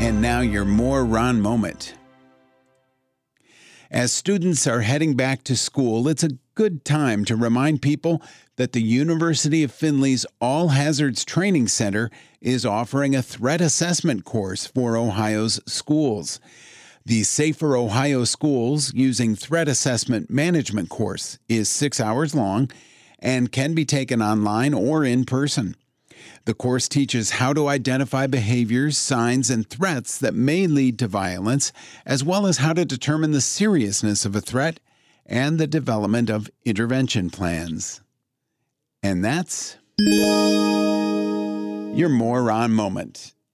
[0.00, 1.92] And now your more Ron moment.
[3.90, 8.22] As students are heading back to school, it's a good time to remind people
[8.56, 12.10] that the University of Findlay's All Hazards Training Center
[12.40, 16.40] is offering a threat assessment course for Ohio's schools.
[17.04, 22.70] The Safer Ohio Schools Using Threat Assessment Management course is six hours long
[23.18, 25.76] and can be taken online or in person.
[26.46, 31.72] The course teaches how to identify behaviors, signs, and threats that may lead to violence,
[32.06, 34.80] as well as how to determine the seriousness of a threat
[35.26, 38.00] and the development of intervention plans.
[39.02, 39.76] And that's
[41.96, 43.34] your more Ron moment.